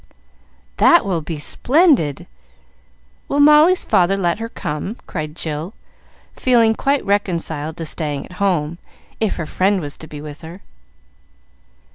"That 0.77 1.05
will 1.05 1.21
be 1.21 1.37
splendid! 1.37 2.25
Will 3.27 3.39
Molly's 3.39 3.85
father 3.85 4.17
let 4.17 4.39
her 4.39 4.49
come?" 4.49 4.97
cried 5.05 5.35
Jill, 5.35 5.75
feeling 6.35 6.73
quite 6.73 7.05
reconciled 7.05 7.77
to 7.77 7.85
staying 7.85 8.25
at 8.25 8.31
home, 8.41 8.79
if 9.19 9.35
her 9.35 9.45
friend 9.45 9.79
was 9.79 9.97
to 9.97 10.07
be 10.07 10.19
with 10.19 10.41
her. 10.41 10.63